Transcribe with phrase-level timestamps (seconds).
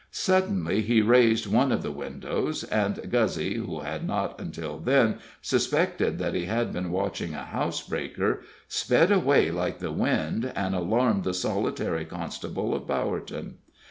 [0.09, 6.17] Suddenly he raised one of the windows, and Guzzy, who had not until then suspected
[6.17, 11.23] that he had been watching a house breaker, sped away like the wind and alarmed
[11.23, 13.57] the solitary constable of Bowerton.